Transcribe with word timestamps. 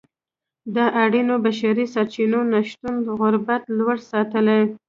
د 0.75 0.77
اړینو 1.03 1.35
بشري 1.45 1.85
سرچینو 1.93 2.39
نشتون 2.53 2.95
غربت 3.19 3.63
لوړ 3.77 3.97
ساتلی. 4.11 4.61